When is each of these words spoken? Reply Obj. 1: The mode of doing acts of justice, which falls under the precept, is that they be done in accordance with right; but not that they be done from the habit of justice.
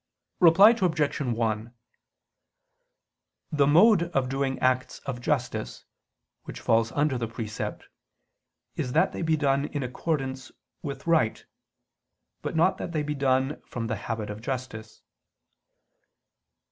Reply 0.39 0.71
Obj. 0.71 1.17
1: 1.21 1.73
The 3.51 3.67
mode 3.67 4.01
of 4.03 4.29
doing 4.29 4.57
acts 4.57 4.97
of 5.05 5.21
justice, 5.21 5.85
which 6.45 6.59
falls 6.59 6.91
under 6.93 7.19
the 7.19 7.27
precept, 7.27 7.87
is 8.75 8.93
that 8.93 9.11
they 9.11 9.21
be 9.21 9.37
done 9.37 9.65
in 9.65 9.83
accordance 9.83 10.51
with 10.81 11.05
right; 11.05 11.45
but 12.41 12.55
not 12.55 12.79
that 12.79 12.93
they 12.93 13.03
be 13.03 13.13
done 13.13 13.61
from 13.67 13.85
the 13.85 13.95
habit 13.95 14.31
of 14.31 14.41
justice. 14.41 15.03